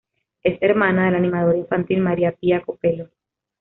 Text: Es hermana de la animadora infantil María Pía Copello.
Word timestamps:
Es 0.41 0.57
hermana 0.63 1.05
de 1.05 1.11
la 1.11 1.17
animadora 1.17 1.59
infantil 1.59 2.01
María 2.01 2.31
Pía 2.31 2.63
Copello. 2.63 3.11